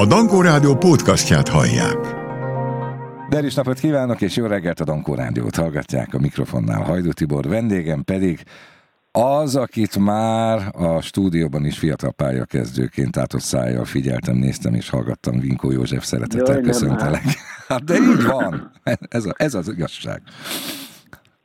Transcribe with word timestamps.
A 0.00 0.06
Dankó 0.06 0.40
Rádió 0.40 0.76
podcastját 0.76 1.48
hallják. 1.48 2.14
Deris 3.28 3.54
napot 3.54 3.78
kívánok, 3.78 4.20
és 4.20 4.36
jó 4.36 4.46
reggelt 4.46 4.80
a 4.80 4.84
Dankó 4.84 5.14
Rádiót 5.14 5.56
hallgatják 5.56 6.14
a 6.14 6.18
mikrofonnál. 6.18 6.82
Hajdú 6.82 7.12
Tibor 7.12 7.48
vendégem 7.48 8.02
pedig 8.02 8.42
az, 9.12 9.56
akit 9.56 9.98
már 9.98 10.70
a 10.72 11.00
stúdióban 11.00 11.64
is 11.64 11.78
fiatal 11.78 12.12
pályakezdőként 12.12 13.16
átott 13.16 13.40
szájjal 13.40 13.84
figyeltem, 13.84 14.36
néztem 14.36 14.74
és 14.74 14.88
hallgattam, 14.88 15.40
Vinkó 15.40 15.70
József, 15.70 16.04
szeretettel 16.04 16.54
Jaj, 16.54 16.62
köszöntelek. 16.62 17.22
Hát 17.68 17.84
de 17.84 17.94
így 17.94 18.24
van, 18.24 18.70
ez, 19.08 19.24
a, 19.24 19.34
ez 19.36 19.54
az 19.54 19.68
igazság. 19.68 20.22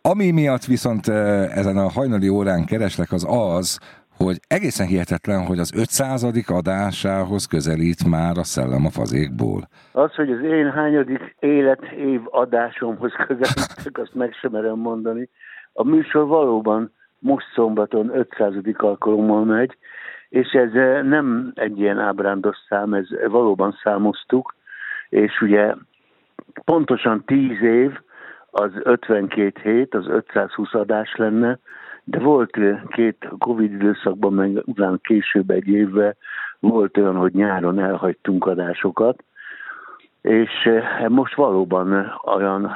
Ami 0.02 0.32
miatt 0.32 0.66
viszont 0.66 1.08
eh, 1.08 1.58
ezen 1.58 1.78
a 1.78 1.90
hajnali 1.90 2.28
órán 2.28 2.66
kereslek 2.66 3.12
az 3.12 3.26
az, 3.28 3.80
hogy 4.18 4.40
egészen 4.48 4.88
hihetetlen, 4.88 5.46
hogy 5.46 5.60
az 5.60 5.72
500. 5.76 6.24
adásához 6.48 7.46
közelít 7.46 8.10
már 8.10 8.38
a 8.38 8.44
szellem 8.44 8.86
a 8.86 8.90
fazékból. 8.90 9.68
Az, 9.92 10.16
hogy 10.16 10.32
az 10.32 10.42
én 10.42 10.72
hányadik 10.72 11.36
életév 11.40 12.22
adásomhoz 12.26 13.12
közelítek, 13.28 13.98
azt 13.98 14.14
meg 14.14 14.34
sem 14.34 14.52
merem 14.52 14.78
mondani. 14.78 15.30
A 15.73 15.84
műsor 15.84 16.28
valóban 16.28 16.92
most 17.20 17.46
szombaton 17.54 18.09
500. 18.16 18.54
alkalommal 18.78 19.44
megy, 19.44 19.78
és 20.30 20.52
ez 20.52 20.72
nem 21.04 21.52
egy 21.56 21.80
ilyen 21.80 22.00
ábrándos 22.00 22.58
szám, 22.70 22.94
ez 22.94 23.08
valóban 23.28 23.78
számoztuk, 23.84 24.56
és 25.09 25.42
ugye 25.42 25.73
pontosan 26.64 27.23
10 27.26 27.62
év, 27.62 27.92
az 28.52 28.72
52 28.84 29.62
hét, 29.64 29.95
az 29.95 30.08
520 30.08 30.73
adás 30.73 31.16
lenne, 31.16 31.59
de 32.05 32.20
volt 32.20 32.59
két 32.90 33.27
Covid 33.38 33.72
időszakban, 33.72 34.34
meg 34.34 34.62
utána 34.66 34.98
később 34.98 35.50
egy 35.50 35.68
évben 35.68 36.16
volt 36.59 36.98
olyan, 36.98 37.16
hogy 37.16 37.34
nyáron 37.34 37.80
elhagytunk 37.80 38.45
adásokat, 38.45 39.23
és 40.22 40.70
most 41.08 41.36
valóban 41.36 42.14
olyan 42.36 42.72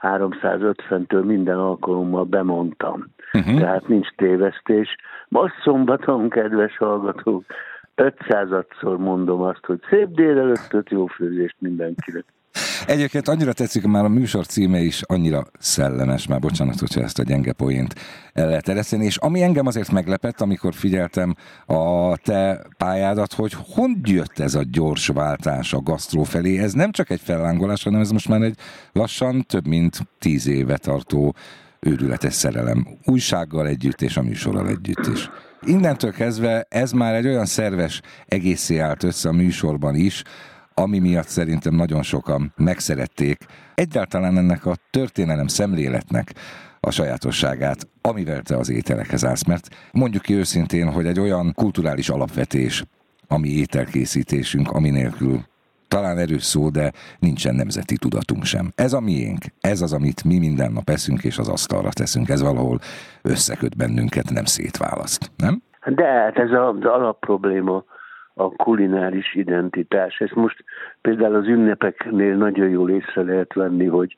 350-től 0.00 1.24
minden 1.24 1.58
alkalommal 1.58 2.24
bemondtam. 2.24 3.06
Uh-huh. 3.32 3.58
Tehát 3.58 3.88
nincs 3.88 4.08
tévesztés. 4.16 4.96
Most 5.28 5.54
szombaton, 5.62 6.28
kedves 6.28 6.76
hallgatók, 6.76 7.44
500-szor 7.96 8.98
mondom 8.98 9.42
azt, 9.42 9.66
hogy 9.66 9.80
szép 9.88 10.08
délelőttöt, 10.08 10.90
jó 10.90 11.06
főzést 11.06 11.56
mindenkinek. 11.58 12.24
Egyébként 12.86 13.28
annyira 13.28 13.52
tetszik, 13.52 13.86
már 13.86 14.04
a 14.04 14.08
műsor 14.08 14.46
címe 14.46 14.80
is 14.80 15.02
annyira 15.02 15.46
szellemes, 15.58 16.26
már 16.26 16.40
bocsánat, 16.40 16.78
hogyha 16.78 17.00
ezt 17.00 17.18
a 17.18 17.22
gyenge 17.22 17.52
poént 17.52 17.94
el 18.32 18.46
lehet 18.46 18.68
ereszteni, 18.68 19.04
és 19.04 19.16
ami 19.16 19.42
engem 19.42 19.66
azért 19.66 19.90
meglepett, 19.90 20.40
amikor 20.40 20.74
figyeltem 20.74 21.34
a 21.66 22.16
te 22.16 22.66
pályádat, 22.76 23.32
hogy 23.32 23.52
hogy 23.66 23.90
jött 24.02 24.38
ez 24.38 24.54
a 24.54 24.62
gyors 24.70 25.06
váltás 25.06 25.72
a 25.72 25.80
gasztró 25.80 26.22
felé, 26.22 26.58
ez 26.58 26.72
nem 26.72 26.90
csak 26.90 27.10
egy 27.10 27.20
fellángolás, 27.20 27.82
hanem 27.82 28.00
ez 28.00 28.10
most 28.10 28.28
már 28.28 28.42
egy 28.42 28.56
lassan 28.92 29.44
több 29.46 29.66
mint 29.66 29.98
tíz 30.18 30.46
éve 30.46 30.76
tartó 30.76 31.34
őrületes 31.80 32.34
szerelem. 32.34 32.86
Újsággal 33.04 33.66
együtt 33.66 34.02
és 34.02 34.16
a 34.16 34.22
műsorral 34.22 34.68
együtt 34.68 35.06
is. 35.06 35.30
Innentől 35.62 36.12
kezdve 36.12 36.66
ez 36.68 36.92
már 36.92 37.14
egy 37.14 37.26
olyan 37.26 37.46
szerves 37.46 38.00
egészé 38.26 38.78
állt 38.78 39.02
össze 39.02 39.28
a 39.28 39.32
műsorban 39.32 39.94
is, 39.94 40.22
ami 40.74 40.98
miatt 40.98 41.26
szerintem 41.26 41.74
nagyon 41.74 42.02
sokan 42.02 42.52
megszerették 42.56 43.46
egyáltalán 43.74 44.36
ennek 44.36 44.66
a 44.66 44.74
történelem 44.90 45.46
szemléletnek 45.46 46.32
a 46.80 46.90
sajátosságát, 46.90 47.88
amivel 48.00 48.42
te 48.42 48.56
az 48.56 48.70
ételekhez 48.70 49.24
állsz, 49.24 49.46
mert 49.46 49.68
mondjuk 49.92 50.22
ki 50.22 50.34
őszintén, 50.34 50.92
hogy 50.92 51.06
egy 51.06 51.20
olyan 51.20 51.52
kulturális 51.54 52.08
alapvetés, 52.08 52.84
ami 53.28 53.48
ételkészítésünk, 53.48 54.70
ami 54.70 54.90
nélkül 54.90 55.40
talán 55.88 56.18
erős 56.18 56.42
szó, 56.42 56.68
de 56.68 56.92
nincsen 57.18 57.54
nemzeti 57.54 57.96
tudatunk 57.96 58.44
sem. 58.44 58.70
Ez 58.74 58.92
a 58.92 59.00
miénk, 59.00 59.44
ez 59.60 59.80
az, 59.82 59.92
amit 59.92 60.24
mi 60.24 60.38
minden 60.38 60.72
nap 60.72 60.88
eszünk 60.88 61.24
és 61.24 61.38
az 61.38 61.48
asztalra 61.48 61.88
teszünk, 61.92 62.28
ez 62.28 62.42
valahol 62.42 62.78
összeköt 63.22 63.76
bennünket, 63.76 64.30
nem 64.30 64.44
szétválaszt, 64.44 65.30
nem? 65.36 65.62
De 65.94 66.04
hát 66.04 66.38
ez 66.38 66.50
az 66.50 66.84
alapprobléma 66.84 67.84
a 68.34 68.48
kulináris 68.48 69.34
identitás. 69.34 70.20
Ezt 70.20 70.34
most 70.34 70.64
például 71.00 71.34
az 71.34 71.46
ünnepeknél 71.46 72.36
nagyon 72.36 72.68
jól 72.68 72.90
észre 72.90 73.22
lehet 73.22 73.52
venni, 73.52 73.86
hogy 73.86 74.16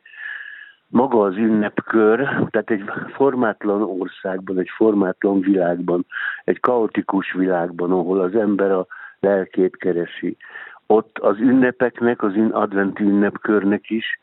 maga 0.89 1.21
az 1.21 1.37
ünnepkör, 1.37 2.19
tehát 2.51 2.71
egy 2.71 2.85
formátlan 3.13 3.83
országban, 3.83 4.59
egy 4.59 4.71
formátlan 4.77 5.41
világban, 5.41 6.07
egy 6.45 6.61
kaotikus 6.61 7.33
világban, 7.33 7.93
ahol 7.93 8.21
az 8.21 8.35
ember 8.35 8.71
a 8.71 8.87
lelkét 9.21 9.77
keresi, 9.77 10.37
ott 10.87 11.19
az 11.19 11.39
ünnepeknek, 11.39 12.23
az 12.23 12.33
adventi 12.51 13.03
ünnepkörnek 13.03 13.91
is, 13.91 14.21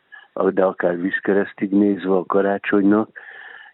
de 0.53 0.63
akár 0.63 1.01
vízkeresztig 1.01 1.71
nézve 1.71 2.15
a 2.15 2.25
karácsonynak, 2.25 3.09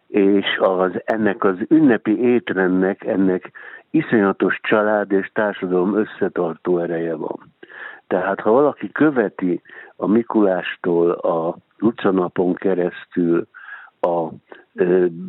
és 0.08 0.46
az, 0.60 0.92
ennek 1.06 1.44
az 1.44 1.56
ünnepi 1.68 2.20
étrendnek, 2.20 3.06
ennek 3.06 3.52
iszonyatos 3.92 4.60
család 4.62 5.12
és 5.12 5.32
társadalom 5.34 5.96
összetartó 5.98 6.80
ereje 6.80 7.16
van. 7.16 7.54
Tehát 8.08 8.40
ha 8.40 8.52
valaki 8.52 8.92
követi 8.92 9.62
a 9.96 10.08
Mikulástól 10.08 11.12
a 11.12 11.56
utcanapon 11.80 12.54
keresztül 12.54 13.48
a 14.02 14.28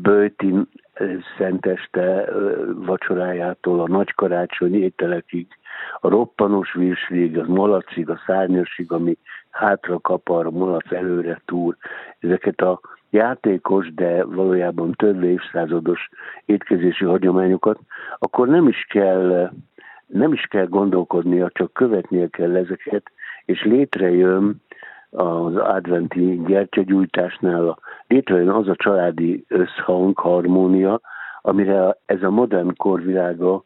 Bőti 0.02 0.54
szenteste 1.38 2.28
vacsorájától 2.74 3.80
a 3.80 3.88
nagykarácsony 3.88 4.74
ételekig, 4.74 5.46
a 6.00 6.08
roppanos 6.08 6.72
virslig, 6.72 7.38
a 7.38 7.44
malacig, 7.46 8.10
a 8.10 8.20
szárnyasig, 8.26 8.92
ami 8.92 9.18
hátra 9.50 9.98
kapar, 9.98 10.46
a 10.46 10.50
malac 10.50 10.92
előre 10.92 11.40
túr, 11.44 11.76
ezeket 12.18 12.60
a 12.60 12.80
játékos, 13.10 13.94
de 13.94 14.24
valójában 14.24 14.92
több 14.92 15.22
évszázados 15.22 16.08
étkezési 16.44 17.04
hagyományokat, 17.04 17.78
akkor 18.18 18.48
nem 18.48 18.68
is 18.68 18.86
kell, 18.88 19.50
nem 20.06 20.32
is 20.32 20.42
kell 20.42 20.66
gondolkodnia, 20.66 21.50
csak 21.52 21.72
követnie 21.72 22.28
kell 22.28 22.56
ezeket, 22.56 23.02
és 23.44 23.62
létrejön 23.64 24.62
az 25.10 25.56
adventi 25.56 26.42
gyertyagyújtásnál, 26.46 27.78
létrejön 28.06 28.48
az 28.48 28.68
a 28.68 28.76
családi 28.76 29.44
összhang, 29.48 30.18
harmónia, 30.18 31.00
amire 31.42 31.96
ez 32.06 32.22
a 32.22 32.30
modern 32.30 32.76
korvilága 32.76 33.64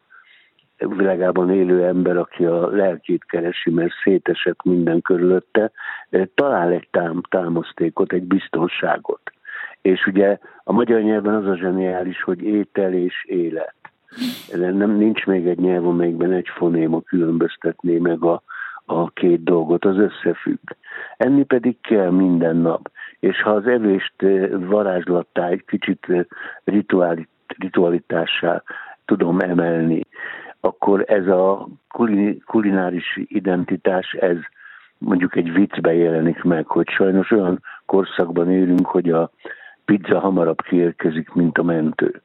világában 0.77 1.51
élő 1.51 1.83
ember, 1.85 2.17
aki 2.17 2.45
a 2.45 2.67
lelkét 2.67 3.23
keresi, 3.25 3.69
mert 3.69 3.91
szétesett 4.03 4.63
minden 4.63 5.01
körülötte, 5.01 5.71
talál 6.35 6.71
egy 6.71 6.87
tám, 6.91 7.21
támasztékot, 7.29 8.13
egy 8.13 8.23
biztonságot. 8.23 9.32
És 9.83 10.05
ugye 10.05 10.37
a 10.63 10.73
magyar 10.73 11.01
nyelven 11.01 11.35
az 11.35 11.45
a 11.45 11.57
zseniális, 11.57 12.23
hogy 12.23 12.41
étel 12.41 12.93
és 12.93 13.25
élet. 13.25 13.75
Nem, 14.55 14.91
nincs 14.91 15.25
még 15.25 15.47
egy 15.47 15.59
nyelv, 15.59 15.87
amelyikben 15.87 16.31
egy 16.31 16.47
fonéma 16.55 17.01
különböztetné 17.01 17.97
meg 17.97 18.23
a, 18.23 18.41
a 18.85 19.09
két 19.09 19.43
dolgot, 19.43 19.85
az 19.85 19.97
összefügg. 19.97 20.59
Enni 21.17 21.43
pedig 21.43 21.81
kell 21.81 22.09
minden 22.09 22.55
nap. 22.55 22.91
És 23.19 23.41
ha 23.41 23.49
az 23.51 23.67
evést 23.67 24.13
varázslattá 24.49 25.47
egy 25.47 25.65
kicsit 25.65 26.07
ritualitássá 27.57 28.63
tudom 29.05 29.39
emelni, 29.39 30.01
akkor 30.59 31.03
ez 31.07 31.27
a 31.27 31.67
kulináris 32.45 33.19
identitás, 33.27 34.11
ez 34.11 34.37
mondjuk 34.97 35.35
egy 35.35 35.53
viccbe 35.53 35.93
jelenik 35.93 36.43
meg, 36.43 36.67
hogy 36.67 36.87
sajnos 36.89 37.31
olyan 37.31 37.59
korszakban 37.85 38.51
élünk, 38.51 38.85
hogy 38.85 39.09
a 39.09 39.31
pizza 39.85 40.19
hamarabb 40.19 40.61
kiérkezik, 40.61 41.33
mint 41.33 41.57
a 41.57 41.63
mentő. 41.63 42.21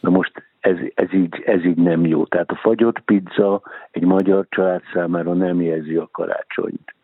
Na 0.00 0.10
most 0.10 0.42
ez, 0.60 0.76
ez, 0.94 1.12
így, 1.12 1.42
ez 1.46 1.64
így 1.64 1.76
nem 1.76 2.06
jó. 2.06 2.24
Tehát 2.24 2.50
a 2.50 2.56
fagyott 2.56 2.98
pizza 3.00 3.62
egy 3.90 4.04
magyar 4.04 4.46
család 4.48 4.82
számára 4.92 5.32
nem 5.32 5.60
jelzi 5.60 5.96
a 5.96 6.08
karácsonyt, 6.12 6.94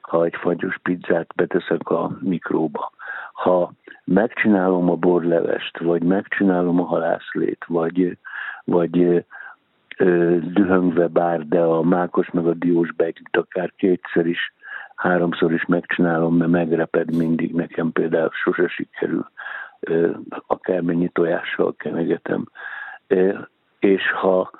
ha 0.00 0.24
egy 0.24 0.36
fagyos 0.36 0.78
pizzát 0.82 1.32
beteszek 1.34 1.88
a 1.90 2.18
mikróba. 2.20 2.92
Ha 3.32 3.72
megcsinálom 4.04 4.90
a 4.90 4.94
borlevest, 4.94 5.78
vagy 5.78 6.02
megcsinálom 6.02 6.80
a 6.80 6.84
halászlét, 6.84 7.64
vagy, 7.66 8.18
vagy 8.64 9.24
dühöngve 10.42 11.06
bár, 11.06 11.46
de 11.46 11.60
a 11.60 11.82
mákos 11.82 12.30
meg 12.30 12.46
a 12.46 12.54
diós 12.54 12.92
begyűjt 12.92 13.36
akár 13.36 13.72
kétszer 13.76 14.26
is, 14.26 14.52
háromszor 14.96 15.52
is 15.52 15.64
megcsinálom, 15.64 16.36
mert 16.36 16.50
megreped 16.50 17.16
mindig, 17.16 17.54
nekem 17.54 17.92
például 17.92 18.30
sose 18.32 18.68
sikerül, 18.68 19.30
akármennyi 20.46 21.08
tojással 21.08 21.74
kenegetem. 21.76 22.44
És 23.78 24.10
ha 24.12 24.50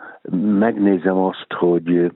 megnézem 0.58 1.16
azt, 1.16 1.52
hogy 1.52 2.12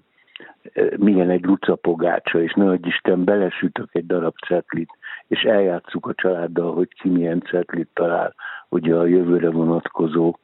milyen 0.96 1.30
egy 1.30 1.44
lucapogácsa, 1.44 2.42
és 2.42 2.52
nehogy 2.52 2.86
Isten 2.86 3.24
belesütök 3.24 3.88
egy 3.92 4.06
darab 4.06 4.34
cetlit, 4.46 4.90
és 5.26 5.42
eljátszuk 5.42 6.06
a 6.06 6.14
családdal, 6.14 6.74
hogy 6.74 6.88
ki 7.00 7.08
milyen 7.08 7.40
cetlit 7.40 7.88
talál, 7.94 8.34
ugye 8.68 8.94
a 8.94 9.06
jövőre 9.06 9.50
vonatkozó 9.50 10.36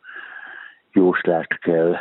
jóslást 0.96 1.58
kell 1.58 1.96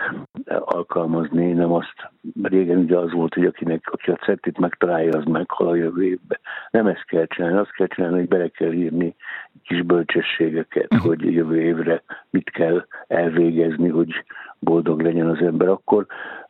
alkalmazni, 0.60 1.52
nem 1.52 1.72
azt, 1.72 2.10
régen 2.44 2.78
ugye 2.78 2.98
az 2.98 3.12
volt, 3.12 3.34
hogy 3.34 3.46
akinek, 3.46 3.90
aki 3.92 4.12
a 4.12 4.16
cettit 4.16 4.58
megtalálja, 4.58 5.18
az 5.18 5.24
meghal 5.24 5.68
a 5.68 5.76
jövő 5.76 6.04
évbe. 6.04 6.40
Nem 6.72 6.88
ezt 6.88 7.06
kell 7.06 7.26
csinálni, 7.26 7.58
azt 7.58 7.72
kell 7.72 7.88
csinálni, 7.88 8.18
hogy 8.18 8.28
bele 8.28 8.48
kell 8.48 8.72
írni 8.72 9.16
kis 9.64 9.82
bölcsességeket, 9.82 10.94
uh-huh. 10.94 11.08
hogy 11.08 11.34
jövő 11.34 11.62
évre 11.62 12.04
mit 12.30 12.50
kell 12.50 12.86
elvégezni, 13.08 13.90
hogy 13.90 14.24
boldog 14.60 15.02
legyen 15.02 15.28
az 15.28 15.42
ember. 15.42 15.68
Akkor, 15.68 16.06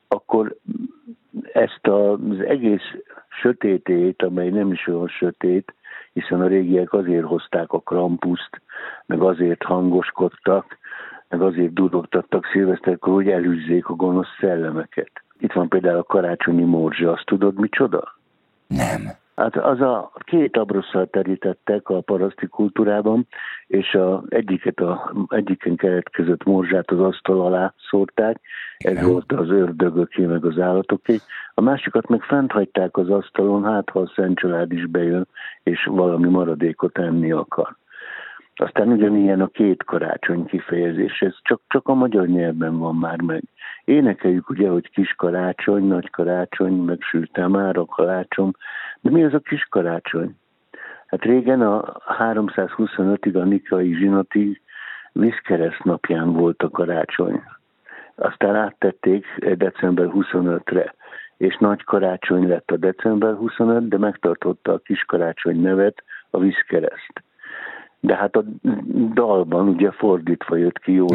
akkor 0.07 0.55
ezt 1.53 1.87
az 1.87 2.39
egész 2.47 2.93
sötétét, 3.29 4.23
amely 4.23 4.49
nem 4.49 4.71
is 4.71 4.87
olyan 4.87 5.07
sötét, 5.07 5.73
hiszen 6.13 6.41
a 6.41 6.47
régiek 6.47 6.93
azért 6.93 7.25
hozták 7.25 7.71
a 7.71 7.79
krampuszt, 7.79 8.61
meg 9.05 9.21
azért 9.21 9.63
hangoskodtak, 9.63 10.77
meg 11.29 11.41
azért 11.41 11.73
dudogtattak 11.73 12.45
szilveszterkor, 12.45 13.13
hogy 13.13 13.29
elűzzék 13.29 13.87
a 13.87 13.93
gonosz 13.93 14.37
szellemeket. 14.39 15.11
Itt 15.39 15.53
van 15.53 15.69
például 15.69 15.97
a 15.97 16.03
karácsonyi 16.03 16.63
morzsa, 16.63 17.11
azt 17.11 17.25
tudod 17.25 17.59
micsoda? 17.59 18.17
Nem. 18.67 19.01
Hát 19.35 19.55
az 19.55 19.81
a 19.81 20.11
két 20.19 20.57
abrosszal 20.57 21.07
terítettek 21.07 21.89
a 21.89 22.01
paraszti 22.01 22.47
kultúrában, 22.47 23.27
és 23.67 23.93
a 23.93 24.23
egyiket 24.29 24.79
a, 24.79 25.13
egyiken 25.27 25.75
keletkezett 25.75 26.43
morzsát 26.43 26.91
az 26.91 26.99
asztal 26.99 27.41
alá 27.41 27.73
szórták, 27.89 28.39
ez 28.77 28.91
Igen. 28.91 29.09
volt 29.09 29.31
az 29.31 29.49
ördögöké, 29.49 30.25
meg 30.25 30.45
az 30.45 30.59
állatoké. 30.59 31.19
A 31.53 31.61
másikat 31.61 32.07
meg 32.07 32.21
fent 32.21 32.51
hagyták 32.51 32.97
az 32.97 33.09
asztalon, 33.09 33.63
hát 33.63 33.89
ha 33.89 33.99
a 33.99 34.11
Szent 34.15 34.37
Család 34.39 34.71
is 34.71 34.85
bejön, 34.85 35.27
és 35.63 35.85
valami 35.91 36.29
maradékot 36.29 36.97
enni 36.97 37.31
akar. 37.31 37.75
Aztán 38.57 38.87
ugyanilyen 38.87 39.41
a 39.41 39.47
két 39.47 39.83
karácsony 39.83 40.45
kifejezés, 40.45 41.21
ez 41.21 41.35
csak, 41.41 41.61
csak 41.67 41.87
a 41.87 41.93
magyar 41.93 42.27
nyelvben 42.27 42.77
van 42.77 42.95
már 42.95 43.21
meg. 43.21 43.43
Énekeljük 43.85 44.49
ugye, 44.49 44.69
hogy 44.69 44.89
kis 44.89 45.13
karácsony, 45.13 45.83
nagy 45.83 46.09
karácsony, 46.09 46.73
meg 46.73 47.01
sültem 47.01 47.51
már 47.51 47.77
a 47.77 47.85
karácsony, 47.85 48.51
de 49.01 49.09
mi 49.09 49.23
az 49.23 49.33
a 49.33 49.39
kis 49.39 49.63
karácsony? 49.69 50.35
Hát 51.07 51.23
régen 51.23 51.61
a 51.61 51.97
325-ig, 52.19 53.41
a 53.41 53.43
Nikai 53.43 53.95
zsinatig 53.95 54.61
vízkereszt 55.11 55.83
napján 55.83 56.33
volt 56.33 56.63
a 56.63 56.69
karácsony. 56.69 57.43
Aztán 58.15 58.55
áttették 58.55 59.25
december 59.55 60.07
25-re, 60.13 60.95
és 61.37 61.57
nagy 61.57 61.83
karácsony 61.83 62.47
lett 62.47 62.71
a 62.71 62.77
december 62.77 63.33
25, 63.33 63.87
de 63.87 63.97
megtartotta 63.97 64.73
a 64.73 64.77
kis 64.77 65.03
karácsony 65.03 65.61
nevet, 65.61 66.03
a 66.29 66.39
vízkereszt 66.39 67.24
de 68.05 68.15
hát 68.15 68.35
a 68.35 68.43
dalban 69.13 69.67
ugye 69.67 69.91
fordítva 69.91 70.55
jött 70.55 70.79
ki 70.79 70.91
jó 70.91 71.05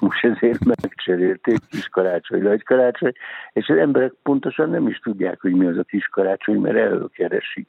most 0.00 0.24
ezért 0.24 0.64
megcserélték 0.64 1.58
kis 1.70 1.88
karácsony, 1.88 2.42
nagy 2.42 2.62
karácsony, 2.62 3.12
és 3.52 3.68
az 3.68 3.76
emberek 3.76 4.12
pontosan 4.22 4.70
nem 4.70 4.88
is 4.88 4.98
tudják, 4.98 5.40
hogy 5.40 5.52
mi 5.52 5.66
az 5.66 5.78
a 5.78 5.82
kis 5.82 6.06
karácsony, 6.06 6.60
mert 6.60 6.76
előkeresik. 6.76 7.68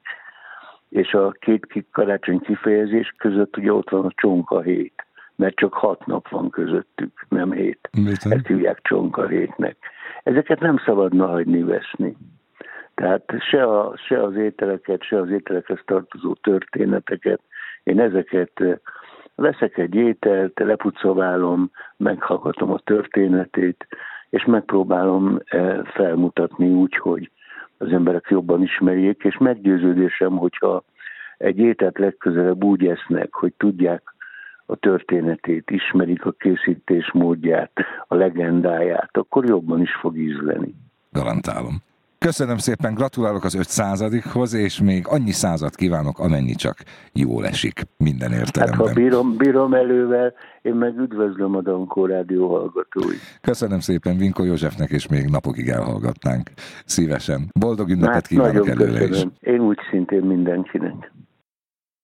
És 0.89 1.13
a 1.13 1.31
két 1.31 1.85
karácsony 1.91 2.39
kifejezés 2.39 3.13
között 3.17 3.57
ugye 3.57 3.73
ott 3.73 3.89
van 3.89 4.05
a 4.05 4.13
csonka 4.15 4.61
hét, 4.61 5.05
mert 5.35 5.55
csak 5.55 5.73
hat 5.73 6.05
nap 6.05 6.29
van 6.29 6.49
közöttük, 6.49 7.25
nem 7.29 7.51
hét. 7.51 7.89
Bizony. 7.91 8.33
Ezt 8.33 8.47
hívják 8.47 8.79
csonka 8.81 9.27
hétnek. 9.27 9.77
Ezeket 10.23 10.59
nem 10.59 10.77
szabadna 10.85 11.27
hagyni 11.27 11.63
veszni. 11.63 12.15
Tehát 12.95 13.23
se, 13.49 13.63
a, 13.63 13.97
se 13.97 14.23
az 14.23 14.35
ételeket, 14.35 15.03
se 15.03 15.17
az 15.19 15.29
ételekhez 15.29 15.79
tartozó 15.85 16.33
történeteket, 16.33 17.41
én 17.83 17.99
ezeket 17.99 18.63
veszek 19.35 19.77
egy 19.77 19.95
ételt, 19.95 20.59
lepucoválom, 20.59 21.71
meghallgatom 21.97 22.71
a 22.71 22.79
történetét, 22.79 23.87
és 24.29 24.45
megpróbálom 24.45 25.39
felmutatni 25.93 26.67
úgy, 26.69 26.95
hogy 26.95 27.31
az 27.77 27.91
emberek 27.91 28.27
jobban 28.29 28.61
ismerjék, 28.61 29.23
és 29.23 29.37
meggyőződésem, 29.37 30.37
hogyha 30.37 30.83
egy 31.37 31.59
ételt 31.59 31.97
legközelebb 31.97 32.63
úgy 32.63 32.85
esznek, 32.85 33.33
hogy 33.33 33.53
tudják 33.57 34.01
a 34.65 34.75
történetét, 34.75 35.71
ismerik 35.71 36.25
a 36.25 36.31
készítés 36.31 37.11
módját, 37.13 37.71
a 38.07 38.15
legendáját, 38.15 39.17
akkor 39.17 39.45
jobban 39.45 39.81
is 39.81 39.95
fog 39.95 40.17
ízleni. 40.17 40.75
Garantálom. 41.11 41.87
Köszönöm 42.25 42.57
szépen, 42.57 42.93
gratulálok 42.93 43.43
az 43.43 43.55
500 43.55 44.53
és 44.53 44.81
még 44.81 45.07
annyi 45.07 45.31
százat 45.31 45.75
kívánok, 45.75 46.19
amennyi 46.19 46.55
csak 46.55 46.77
jól 47.13 47.45
esik 47.45 47.81
minden 47.97 48.31
értelemben. 48.31 48.79
Hát 48.79 48.87
ha 48.87 48.93
bírom, 48.93 49.37
bírom 49.37 49.73
elővel, 49.73 50.33
én 50.61 50.73
meg 50.73 50.97
üdvözlöm 50.97 51.55
a 51.55 51.61
Dankó 51.61 52.05
Rádió 52.05 52.49
hallgatói. 52.49 53.15
Köszönöm 53.41 53.79
szépen 53.79 54.17
Vinko 54.17 54.43
Józsefnek, 54.43 54.89
és 54.89 55.07
még 55.07 55.29
napokig 55.29 55.67
elhallgatnánk 55.67 56.49
szívesen. 56.85 57.49
Boldog 57.59 57.89
ünnepet 57.89 58.13
hát, 58.13 58.27
kívánok 58.27 58.67
előre 58.67 59.07
köszönöm. 59.07 59.31
is. 59.39 59.47
Én 59.49 59.59
úgy 59.59 59.77
szintén 59.91 60.23
mindenkinek. 60.23 61.11